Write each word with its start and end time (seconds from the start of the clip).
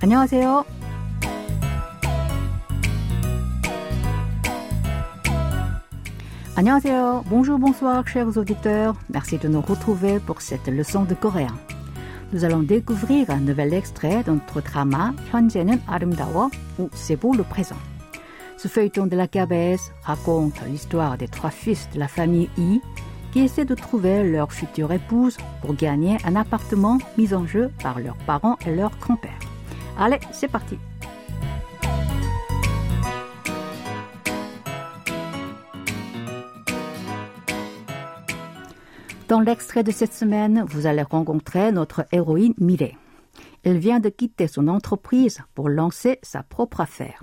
안녕하세요. 0.00 0.64
안녕하세요. 6.56 7.24
Bonjour, 7.28 7.58
bonsoir, 7.58 8.04
chers 8.06 8.38
auditeurs. 8.38 8.94
Merci 9.10 9.38
de 9.38 9.48
nous 9.48 9.60
retrouver 9.60 10.20
pour 10.20 10.40
cette 10.40 10.68
leçon 10.68 11.04
de 11.04 11.14
coréen. 11.14 11.54
Nous 12.32 12.44
allons 12.44 12.62
découvrir 12.62 13.30
un 13.30 13.40
nouvel 13.40 13.74
extrait 13.74 14.22
de 14.22 14.30
notre 14.32 14.60
drama 14.60 15.14
현재는 15.32 15.80
아름다워 15.88 16.50
ou 16.78 16.88
C'est 16.94 17.16
beau 17.16 17.34
le 17.34 17.42
présent. 17.42 17.78
Ce 18.56 18.68
feuilleton 18.68 19.06
de 19.06 19.16
la 19.16 19.26
KBS 19.26 19.92
raconte 20.04 20.60
l'histoire 20.66 21.18
des 21.18 21.28
trois 21.28 21.50
fils 21.50 21.88
de 21.92 21.98
la 21.98 22.08
famille 22.08 22.48
I 22.56 22.80
qui 23.32 23.40
essaient 23.40 23.64
de 23.64 23.74
trouver 23.74 24.22
leur 24.22 24.52
future 24.52 24.92
épouse 24.92 25.36
pour 25.60 25.74
gagner 25.74 26.18
un 26.24 26.36
appartement 26.36 26.98
mis 27.18 27.34
en 27.34 27.46
jeu 27.46 27.72
par 27.82 27.98
leurs 27.98 28.16
parents 28.26 28.56
et 28.64 28.74
leur 28.74 28.96
grand-père. 29.00 29.37
Allez, 29.98 30.20
c'est 30.32 30.48
parti. 30.48 30.76
Dans 39.28 39.40
l'extrait 39.40 39.82
de 39.82 39.90
cette 39.90 40.12
semaine, 40.12 40.64
vous 40.68 40.86
allez 40.86 41.02
rencontrer 41.02 41.72
notre 41.72 42.06
héroïne 42.12 42.54
Mireille. 42.58 42.96
Elle 43.64 43.78
vient 43.78 43.98
de 43.98 44.10
quitter 44.10 44.46
son 44.46 44.68
entreprise 44.68 45.40
pour 45.54 45.70
lancer 45.70 46.18
sa 46.22 46.42
propre 46.42 46.80
affaire. 46.80 47.22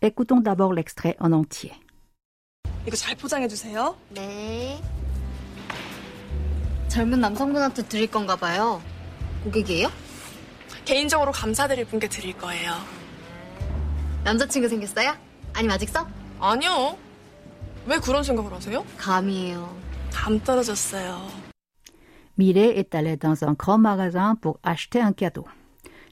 Écoutons 0.00 0.40
d'abord 0.40 0.72
l'extrait 0.72 1.16
en 1.18 1.32
entier. 1.32 1.72
이거 2.86 2.96
잘 2.96 3.14
포장해 3.16 3.46
주세요. 3.48 3.94
네. 4.14 4.80
젊은 6.88 7.20
남성분한테 7.20 7.82
드릴 7.88 8.10
건가 8.10 8.36
봐요. 8.36 8.80
고객이에요? 9.44 9.88
개인적으로 10.84 11.32
감사드릴 11.32 11.86
분께 11.86 12.08
드릴 12.08 12.36
거예요. 12.38 12.72
남자친구 14.24 14.68
생겼어요? 14.68 15.14
아니면 15.52 15.74
아직 15.74 15.88
써? 15.88 16.06
아니요. 16.40 16.96
왜 17.86 17.98
그런 17.98 18.22
생각을 18.22 18.52
하세요? 18.52 18.84
감이에요. 18.96 19.74
감 20.12 20.40
떨어졌어요. 20.40 21.28
Mireille 22.38 22.78
est 22.78 22.94
allée 22.94 23.16
dans 23.18 23.42
un 23.44 23.54
grand 23.54 23.78
magasin 23.78 24.34
pour 24.40 24.58
acheter 24.62 25.00
un 25.00 25.12
cadeau. 25.12 25.46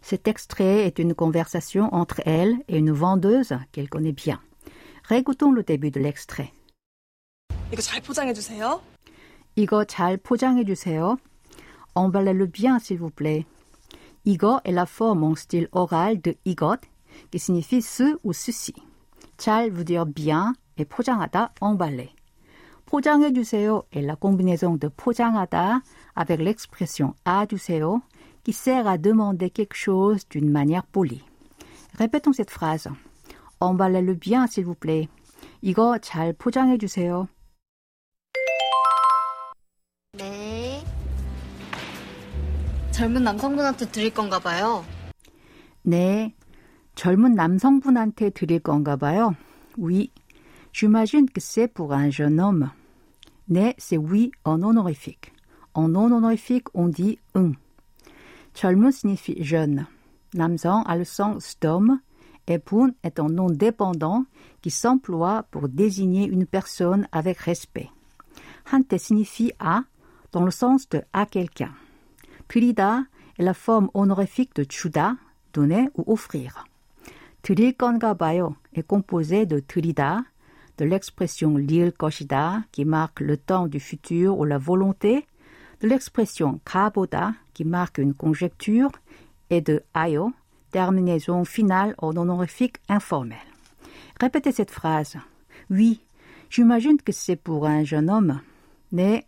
Cet 0.02 0.28
extrait 0.28 0.86
est 0.86 0.98
une 0.98 1.14
conversation 1.14 1.92
entre 1.92 2.20
elle 2.26 2.58
et 2.68 2.78
une 2.78 2.92
vendeuse 2.92 3.54
qu'elle 3.72 3.88
connaît 3.88 4.12
bien. 4.12 4.40
Récoutons 5.08 5.52
le 5.52 5.62
début 5.62 5.90
de 5.90 6.00
l'extrait. 6.00 6.52
이거 7.72 7.82
잘 7.82 8.00
포장해 8.00 8.32
주세요. 8.32 8.80
이거 9.56 9.84
잘 9.84 10.16
포장해 10.16 10.64
주세요. 10.64 11.18
Emballez-le 11.94 12.46
bien, 12.46 12.78
s'il 12.78 12.98
vous 12.98 13.10
plaît. 13.10 13.44
이거 14.24 14.60
est 14.64 14.72
la 14.72 14.86
forme 14.86 15.24
en 15.24 15.34
style 15.34 15.68
oral 15.72 16.20
de 16.20 16.36
이것, 16.44 16.80
qui 17.30 17.38
signifie 17.38 17.82
ce 17.82 18.18
ou 18.24 18.32
ceci. 18.32 18.74
잘 19.36 19.70
veut 19.70 19.84
dire 19.84 20.06
bien 20.06 20.54
et 20.76 20.84
포장하다, 20.84 21.54
emballer. 21.60 22.10
포장해 22.86 23.32
주세요 23.32 23.82
est 23.92 24.02
la 24.02 24.16
combinaison 24.16 24.76
de 24.78 24.88
포장하다 24.88 25.82
avec 26.14 26.40
l'expression 26.40 27.12
아 27.24 27.46
주세요 27.46 28.00
qui 28.42 28.52
sert 28.52 28.86
à 28.86 28.96
demander 28.96 29.50
quelque 29.50 29.76
chose 29.76 30.26
d'une 30.30 30.50
manière 30.50 30.86
polie. 30.86 31.22
Répétons 31.98 32.32
cette 32.32 32.50
phrase. 32.50 32.88
Emballez-le 33.60 34.14
bien, 34.14 34.46
s'il 34.46 34.64
vous 34.64 34.74
plaît. 34.74 35.08
이거 35.62 35.98
잘 35.98 36.32
포장해 36.32 36.78
주세요. 36.78 37.28
젊은 42.92 43.22
남성분한테 43.22 43.90
드릴 43.90 44.12
건가 44.12 44.38
봐요. 44.38 44.84
네, 45.82 46.34
젊은 46.94 47.34
남성분한테 47.34 48.30
드릴 48.30 48.60
건가 48.60 48.96
봐요. 48.96 49.34
Oui, 49.78 50.10
j'imagine 50.72 51.26
que 51.26 51.40
c'est 51.40 51.68
pour 51.68 51.92
un 51.92 52.10
jeune 52.10 52.40
homme. 52.40 52.70
네, 53.48 53.74
c'est 53.78 53.96
oui 53.96 54.30
en 54.44 54.62
honorifique. 54.62 55.32
En 55.74 55.88
non 55.88 56.12
honorifique, 56.12 56.66
on 56.74 56.88
dit 56.88 57.18
응. 57.36 57.54
젊은 58.52 58.90
signifie 58.90 59.42
jeune. 59.44 59.86
남성 60.34 60.82
a 60.86 60.96
le 60.96 61.04
sens 61.04 61.56
d'homme 61.60 62.00
et 62.48 62.58
분 62.58 62.94
est 63.04 63.20
un 63.20 63.28
nom 63.28 63.48
dépendant 63.48 64.24
qui 64.60 64.70
s'emploie 64.70 65.44
pour 65.50 65.68
désigner 65.68 66.26
une 66.26 66.46
personne 66.46 67.06
avec 67.12 67.38
respect. 67.38 67.90
한테 68.64 68.98
signifie 68.98 69.52
à 69.58 69.84
dans 70.32 70.44
le 70.44 70.50
sens 70.50 70.88
de 70.88 71.02
à 71.12 71.24
quelqu'un. 71.24 71.72
드리다 72.52 73.08
est 73.38 73.44
la 73.44 73.54
forme 73.54 73.88
honorifique 73.94 74.54
de 74.54 74.64
주다, 74.64 75.18
donner 75.52 75.88
ou 75.94 76.04
offrir. 76.06 76.52
드릴 77.42 77.72
건가 77.72 78.14
봐요 78.14 78.56
est 78.74 78.86
composé 78.86 79.46
de 79.46 79.60
드리다, 79.60 80.24
de 80.76 80.84
l'expression 80.84 81.56
릴 81.56 81.92
것이다 81.92 82.66
qui 82.72 82.84
marque 82.84 83.20
le 83.20 83.36
temps 83.36 83.68
du 83.68 83.80
futur 83.80 84.38
ou 84.38 84.44
la 84.44 84.58
volonté, 84.58 85.26
de 85.80 85.88
l'expression 85.88 86.60
가보다 86.64 87.36
qui 87.54 87.64
marque 87.64 87.98
une 87.98 88.14
conjecture 88.14 88.90
et 89.50 89.60
de 89.60 89.82
아요, 89.94 90.32
terminaison 90.70 91.44
finale 91.44 91.94
en 91.98 92.16
honorifique 92.16 92.78
informel. 92.88 93.38
Répétez 94.20 94.52
cette 94.52 94.70
phrase. 94.70 95.16
Oui, 95.70 96.00
j'imagine 96.50 96.98
que 96.98 97.12
c'est 97.12 97.36
pour 97.36 97.66
un 97.66 97.84
jeune 97.84 98.10
homme. 98.10 98.40
네, 98.90 99.24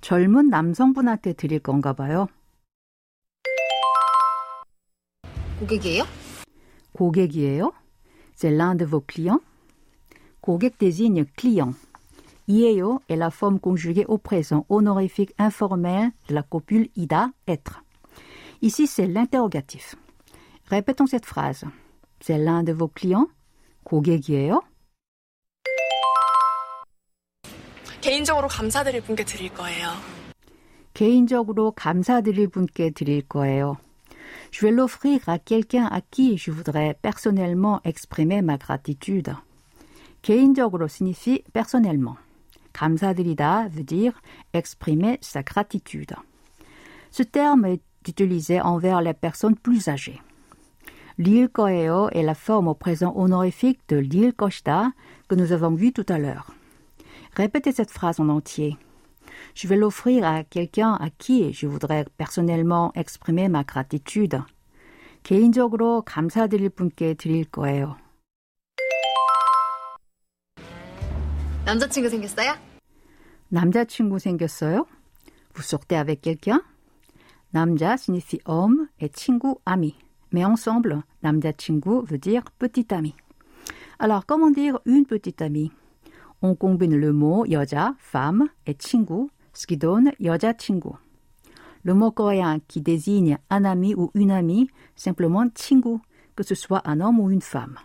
젊은 0.00 0.48
남성분한테 0.50 1.32
드릴 1.34 1.60
건가 1.60 1.92
봐요. 1.92 2.28
고객이에요? 5.64 6.04
고객이에요? 6.92 7.72
C'est 8.34 8.50
l'un 8.50 8.74
de 8.74 8.84
vos 8.84 9.02
clients? 9.06 9.42
고객 10.40 10.78
désigne 10.78 11.24
client. 11.36 11.74
이에요 12.48 13.00
est 13.08 13.16
la 13.16 13.30
forme 13.30 13.60
conjuguée 13.60 14.04
au 14.06 14.18
présent 14.18 14.66
honorifique 14.68 15.32
informel 15.38 16.10
de 16.28 16.34
la 16.34 16.42
copule 16.42 16.88
ida, 16.96 17.30
être. 17.46 17.82
Ici, 18.62 18.86
c'est 18.86 19.06
l'interrogatif. 19.06 19.94
Répétons 20.66 21.06
cette 21.06 21.26
phrase. 21.26 21.64
C'est 22.20 22.38
l'un 22.38 22.62
de 22.62 22.72
vos 22.72 22.88
clients? 22.88 23.28
고객이에요? 23.84 24.62
개인적으로 28.00 28.48
감사드릴 28.48 29.02
분께 29.02 29.24
드릴 29.24 29.52
거예요. 29.52 29.88
개인적으로 30.94 31.70
감사드릴 31.72 32.48
분께 32.48 32.90
드릴 32.90 33.22
거예요. 33.28 33.76
Je 34.50 34.66
vais 34.66 34.72
l'offrir 34.72 35.28
à 35.28 35.38
quelqu'un 35.38 35.86
à 35.86 36.00
qui 36.00 36.36
je 36.36 36.50
voudrais 36.50 36.96
personnellement 37.00 37.80
exprimer 37.84 38.42
ma 38.42 38.56
gratitude. 38.56 39.34
개인적으로 40.22 40.88
signifie 40.88 41.42
personnellement. 41.52 42.16
감사드리다 42.72 43.68
veut 43.68 43.84
dire 43.84 44.20
exprimer 44.52 45.18
sa 45.20 45.42
gratitude. 45.42 46.14
Ce 47.10 47.22
terme 47.22 47.64
est 47.64 47.82
utilisé 48.06 48.60
envers 48.60 49.00
les 49.00 49.14
personnes 49.14 49.56
plus 49.56 49.88
âgées. 49.88 50.20
릴 51.18 51.48
거예요 51.48 52.08
est 52.12 52.22
la 52.22 52.34
forme 52.34 52.68
au 52.68 52.74
présent 52.74 53.12
honorifique 53.14 53.80
de 53.88 53.96
릴 53.96 54.32
것이다 54.32 54.92
que 55.28 55.34
nous 55.34 55.52
avons 55.52 55.74
vu 55.74 55.92
tout 55.92 56.06
à 56.08 56.18
l'heure. 56.18 56.54
Répétez 57.36 57.72
cette 57.72 57.90
phrase 57.90 58.20
en 58.20 58.28
entier. 58.28 58.76
Je 59.54 59.68
vais 59.68 59.76
l'offrir 59.76 60.24
à 60.24 60.44
quelqu'un 60.44 60.94
à 60.94 61.10
qui 61.10 61.52
je 61.52 61.66
voudrais 61.66 62.04
personnellement 62.16 62.92
exprimer 62.94 63.48
ma 63.48 63.64
gratitude. 63.64 64.42
개인적으로 65.22 66.02
감사드릴 66.02 66.70
분께 66.70 67.14
드릴 67.14 67.44
거예요. 67.44 67.96
남자친구 71.66 72.08
생겼어요? 72.08 72.54
남자친구 73.48 74.18
생겼어요? 74.18 74.86
Vous 75.54 75.62
sortez 75.62 75.96
avec 75.96 76.22
quelqu'un? 76.22 76.62
남자 77.52 77.96
signifie 77.96 78.40
homme 78.46 78.88
et 79.00 79.12
친구 79.12 79.58
ami. 79.64 79.94
Mais 80.32 80.44
ensemble, 80.44 81.02
남자친구 81.22 82.04
veut 82.06 82.18
dire 82.18 82.44
petit 82.58 82.86
ami. 82.94 83.14
Alors, 83.98 84.24
comment 84.24 84.50
dire 84.50 84.78
une 84.86 85.04
petite 85.04 85.42
amie? 85.42 85.72
On 86.42 86.54
combine 86.54 86.96
le 86.96 87.12
mot 87.12 87.44
여자, 87.46 87.94
femme 87.98 88.48
et 88.66 88.74
친구, 88.74 89.28
ce 89.54 89.66
qui 89.66 89.76
donne 89.76 90.12
여자친구. 90.20 90.92
Le 91.82 91.94
mot 91.94 92.10
coréen 92.10 92.58
qui 92.68 92.80
désigne 92.80 93.38
un 93.48 93.64
ami 93.64 93.94
ou 93.94 94.10
une 94.14 94.30
amie, 94.30 94.68
simplement 94.96 95.48
친구, 95.54 96.00
que 96.36 96.42
ce 96.42 96.54
soit 96.54 96.82
un 96.84 97.00
homme 97.00 97.20
ou 97.20 97.30
une 97.30 97.40
femme. 97.40 97.76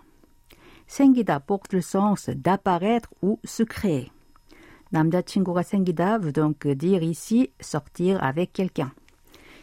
생기다 0.88 1.40
porte 1.40 1.74
le 1.74 1.82
sens 1.82 2.30
d'apparaître 2.30 3.10
ou 3.22 3.40
se 3.44 3.64
créer. 3.64 4.12
남자친구가 4.92 5.64
생기다 5.64 6.20
veut 6.20 6.32
donc 6.32 6.68
dire 6.68 7.04
ici 7.04 7.52
sortir 7.60 8.24
avec 8.24 8.54
quelqu'un. 8.54 8.92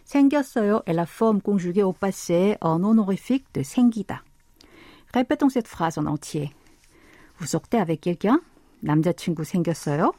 생겼어요 0.05 0.83
est 0.87 0.95
la 0.95 1.07
forme 1.07 1.41
conjuguée 1.41 1.85
au 1.85 1.93
passé 1.93 2.57
en 2.61 2.83
honorifique 2.83 3.47
de 3.55 3.63
생기다. 3.63 4.25
Répétons 5.15 5.51
cette 5.51 5.69
phrase 5.69 5.99
en 5.99 6.07
entier. 6.07 6.53
Vous 7.39 7.47
sortez 7.47 7.79
avec 7.79 8.01
quelqu'un? 8.01 8.41
남자친구 8.83 9.45
생겼어요? 9.45 10.13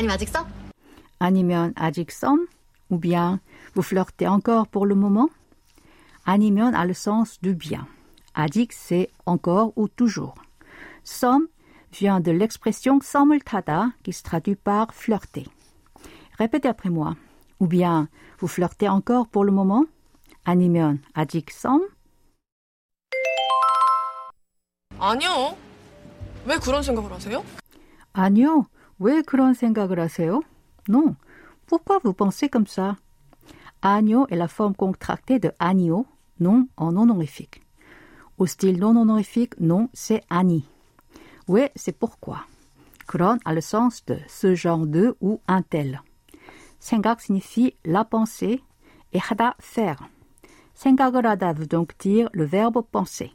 아니면 0.00 0.14
아직 0.14 0.28
써? 0.30 0.46
아니면 1.18 1.72
아직 1.76 2.10
썸? 2.10 2.46
Ou 2.90 2.98
bien 2.98 3.38
vous 3.74 3.82
flirtez 3.82 4.26
encore 4.26 4.66
pour 4.68 4.86
le 4.86 4.94
moment? 4.94 5.28
아니면 6.24 6.74
a 6.74 6.86
le 6.86 6.94
sens 6.94 7.38
de 7.42 7.52
bien. 7.52 7.86
아직 8.34 8.72
c'est 8.72 9.10
encore 9.26 9.72
ou 9.76 9.88
toujours. 9.88 10.34
썸 11.04 11.48
vient 11.92 12.20
de 12.20 12.32
l'expression 12.32 12.98
썸을 13.02 13.40
타다 13.40 13.92
qui 14.02 14.12
se 14.14 14.22
traduit 14.22 14.56
par 14.56 14.94
flirter. 14.94 15.46
Répétez 16.38 16.68
après 16.68 16.88
moi. 16.88 17.16
Ou 17.60 17.66
bien 17.66 18.08
vous 18.38 18.48
flirtez 18.48 18.88
encore 18.88 19.28
pour 19.28 19.44
le 19.44 19.52
moment? 19.52 19.84
아니면 20.44 21.02
아직 21.14 21.50
썸? 21.50 21.82
아니요. 24.98 25.54
왜 26.46 26.56
그런 26.56 26.82
생각을 26.82 27.12
하세요? 27.12 27.44
아니요. 28.14 28.66
왜 28.98 29.22
그런 29.22 29.54
생각을 29.54 29.98
하세요? 29.98 30.42
Non. 30.88 31.16
Pourquoi 31.66 31.98
vous 32.02 32.12
pensez 32.12 32.48
comme 32.48 32.66
ça? 32.66 32.96
Agno 33.82 34.26
est 34.28 34.36
la 34.36 34.48
forme 34.48 34.74
contractée 34.74 35.38
de 35.38 35.52
agno, 35.58 36.06
non 36.38 36.68
en 36.76 36.92
non 36.92 37.02
honorifique. 37.02 37.62
Au 38.38 38.46
style 38.46 38.78
non 38.78 38.96
honorifique, 38.96 39.58
non, 39.60 39.88
c'est 39.92 40.22
ani. 40.28 40.66
Ouais, 41.48 41.72
c'est 41.76 41.96
pourquoi. 41.96 42.44
Kron 43.06 43.38
a 43.44 43.54
le 43.54 43.60
sens 43.60 44.04
de 44.06 44.18
ce 44.28 44.54
genre 44.54 44.86
de 44.86 45.16
ou 45.20 45.40
un 45.48 45.62
tel. 45.62 46.00
생각 46.78 47.20
signifie 47.20 47.74
la 47.84 48.04
pensée 48.04 48.62
et 49.12 49.20
hada 49.20 49.54
faire. 49.60 50.08
생각을 50.74 51.26
하다 51.26 51.52
veut 51.54 51.66
donc 51.66 51.98
dire 51.98 52.28
le 52.32 52.44
verbe 52.44 52.82
penser. 52.90 53.32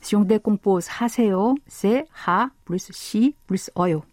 Si 0.00 0.14
on 0.14 0.24
décompose 0.24 0.86
하세요, 1.00 1.54
c'est 1.66 2.06
ha 2.26 2.50
plus 2.64 2.92
shi 2.92 3.34
plus 3.46 3.70
oyo. 3.74 4.04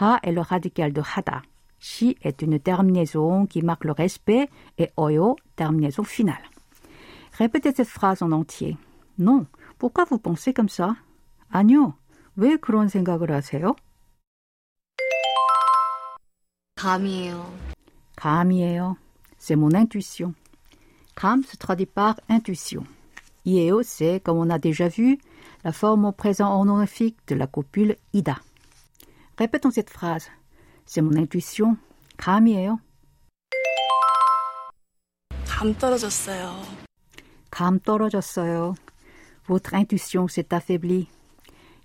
Ha 0.00 0.20
est 0.22 0.32
le 0.32 0.40
radical 0.40 0.92
de 0.92 1.02
hada. 1.02 1.42
Shi 1.80 2.16
est 2.22 2.42
une 2.42 2.58
terminaison 2.58 3.46
qui 3.46 3.62
marque 3.62 3.84
le 3.84 3.92
respect 3.92 4.48
et 4.78 4.90
oyo, 4.96 5.36
terminaison 5.56 6.04
finale. 6.04 6.42
Répétez 7.38 7.72
cette 7.72 7.88
phrase 7.88 8.22
en 8.22 8.32
entier. 8.32 8.76
Non, 9.18 9.46
pourquoi 9.78 10.04
vous 10.04 10.18
pensez 10.18 10.52
comme 10.52 10.68
ça? 10.68 10.96
아니요, 11.50 11.94
왜 12.36 12.56
그런 12.56 12.88
생각을 12.88 13.30
하세요? 13.30 13.74
감이에요. 16.76 17.44
감이에요. 18.16 18.96
C'est 19.38 19.56
mon 19.56 19.74
intuition. 19.74 20.34
Kam 21.14 21.42
se 21.42 21.56
traduit 21.56 21.86
par 21.86 22.16
intuition. 22.28 22.84
Ieo, 23.44 23.82
c'est, 23.82 24.20
comme 24.20 24.38
on 24.38 24.50
a 24.50 24.58
déjà 24.58 24.88
vu, 24.88 25.18
la 25.64 25.72
forme 25.72 26.04
au 26.04 26.12
présent 26.12 26.60
honorifique 26.60 27.16
de 27.26 27.34
la 27.34 27.46
copule 27.46 27.96
ida. 28.12 28.38
Répétons 29.36 29.70
cette 29.70 29.90
phrase. 29.90 30.28
C'est 30.86 31.02
mon 31.02 31.16
intuition. 31.16 31.76
감이에요. 32.16 32.80
감 35.46 35.74
떨어졌어요. 35.74 36.62
감 37.50 37.80
떨어졌어요. 37.80 38.74
Votre 39.46 39.74
intuition 39.74 40.28
s'est 40.28 40.52
affaiblie. 40.52 41.08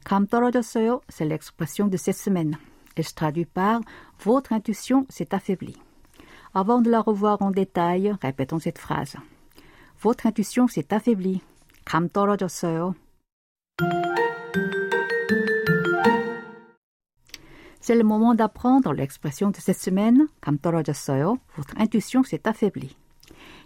감 0.04 0.28
떨어졌어요, 0.28 1.02
c'est 1.10 1.26
l'expression 1.26 1.88
de 1.88 1.98
cette 1.98 2.18
semaine. 2.18 2.58
Elle 2.96 3.06
se 3.06 3.14
traduit 3.14 3.46
par 3.46 3.82
Votre 4.20 4.54
intuition 4.54 5.06
s'est 5.10 5.34
affaiblie. 5.34 5.78
Avant 6.54 6.82
de 6.82 6.92
la 6.92 7.02
revoir 7.02 7.42
en 7.42 7.52
détail, 7.52 8.14
répétons 8.22 8.60
cette 8.60 8.78
phrase. 8.78 9.16
Votre 10.02 10.28
intuition 10.28 10.68
s'est 10.68 10.94
affaiblie. 10.94 11.42
감 11.86 12.08
떨어졌어요. 12.10 12.96
C'est 17.88 17.96
le 17.96 18.04
moment 18.04 18.34
d'apprendre 18.34 18.94
l'expression 18.94 19.52
de 19.52 19.58
cette 19.58 19.80
semaine. 19.80 20.28
감 20.42 20.58
떨어졌어요. 20.58 21.38
Votre 21.58 21.78
intuition 21.78 22.24
s'est 22.24 22.48
affaiblie. 22.48 22.96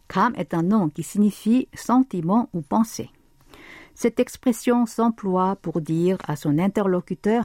감 0.07 0.33
est 0.35 0.53
un 0.53 0.63
nom 0.63 0.89
qui 0.89 1.03
signifie 1.03 1.67
sentiment 1.73 2.49
ou 2.53 2.61
pensée. 2.61 3.11
Cette 3.93 4.19
expression 4.19 4.85
s'emploie 4.85 5.55
pour 5.61 5.81
dire 5.81 6.17
à 6.27 6.35
son 6.35 6.59
interlocuteur 6.59 7.43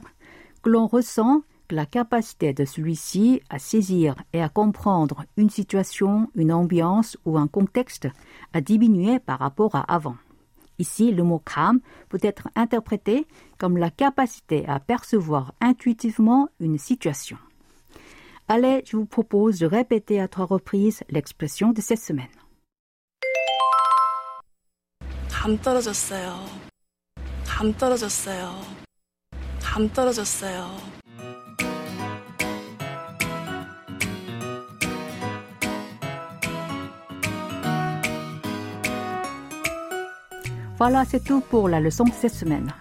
que 0.61 0.69
l'on 0.69 0.87
ressent 0.87 1.41
que 1.67 1.75
la 1.75 1.85
capacité 1.85 2.53
de 2.53 2.65
celui-ci 2.65 3.41
à 3.49 3.59
saisir 3.59 4.15
et 4.33 4.41
à 4.41 4.49
comprendre 4.49 5.25
une 5.37 5.49
situation, 5.49 6.29
une 6.35 6.51
ambiance 6.51 7.17
ou 7.25 7.37
un 7.37 7.47
contexte 7.47 8.07
a 8.53 8.61
diminué 8.61 9.19
par 9.19 9.39
rapport 9.39 9.75
à 9.75 9.81
avant. 9.81 10.15
Ici, 10.78 11.10
le 11.10 11.22
mot 11.22 11.40
kam 11.40 11.80
peut 12.08 12.20
être 12.22 12.48
interprété 12.54 13.26
comme 13.58 13.76
la 13.76 13.90
capacité 13.90 14.66
à 14.68 14.78
percevoir 14.78 15.54
intuitivement 15.60 16.48
une 16.60 16.78
situation. 16.78 17.36
Allez, 18.46 18.82
je 18.86 18.96
vous 18.96 19.06
propose 19.06 19.58
de 19.58 19.66
répéter 19.66 20.20
à 20.20 20.28
trois 20.28 20.46
reprises 20.46 21.02
l'expression 21.10 21.72
de 21.72 21.80
cette 21.80 22.00
semaine. 22.00 22.26
Voilà, 40.77 41.03
c'est 41.05 41.23
tout 41.23 41.41
pour 41.41 41.69
la 41.69 41.79
leçon 41.79 42.03
de 42.03 42.11
cette 42.11 42.33
semaine. 42.33 42.71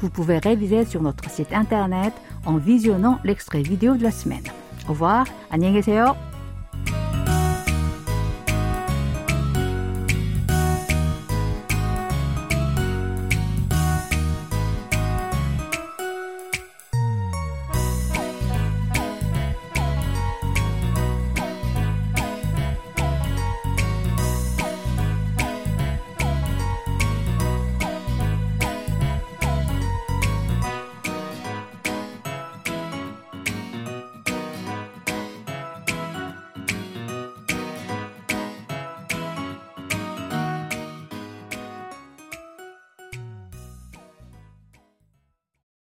Vous 0.00 0.10
pouvez 0.10 0.38
réviser 0.38 0.84
sur 0.84 1.02
notre 1.02 1.28
site 1.30 1.52
internet 1.52 2.12
en 2.46 2.56
visionnant 2.56 3.18
l'extrait 3.24 3.62
vidéo 3.62 3.96
de 3.96 4.02
la 4.02 4.12
semaine. 4.12 4.44
Au 4.86 4.92
revoir, 4.92 5.26
안녕히 5.50 5.74
계세요. 5.74 6.16